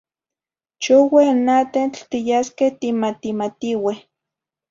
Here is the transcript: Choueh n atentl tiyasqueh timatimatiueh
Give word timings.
Choueh 0.83 1.29
n 1.43 1.47
atentl 1.59 2.01
tiyasqueh 2.09 2.73
timatimatiueh 2.79 3.99